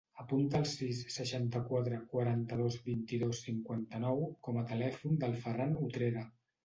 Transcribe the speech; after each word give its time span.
Apunta 0.21 0.59
el 0.59 0.63
sis, 0.69 1.01
seixanta-quatre, 1.15 1.99
quaranta-dos, 2.15 2.77
vint-i-dos, 2.87 3.43
cinquanta-nou 3.49 4.25
com 4.49 4.59
a 4.63 4.67
telèfon 4.73 5.21
del 5.25 5.37
Ferran 5.45 5.77
Utrera. 5.91 6.27